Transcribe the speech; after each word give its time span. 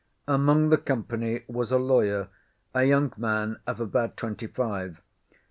Among 0.27 0.69
the 0.69 0.79
company 0.79 1.43
was 1.47 1.71
a 1.71 1.77
lawyer, 1.77 2.29
a 2.73 2.85
young 2.85 3.13
man 3.17 3.59
of 3.67 3.79
about 3.79 4.17
twenty 4.17 4.47
five. 4.47 4.99